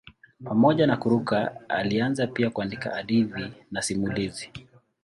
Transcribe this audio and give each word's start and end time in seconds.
Pamoja 0.43 0.87
na 0.87 0.97
kuruka 0.97 1.69
alianza 1.69 2.27
pia 2.27 2.49
kuandika 2.49 2.89
hadithi 2.89 3.37
na 3.39 3.51
masimulizi. 3.71 4.49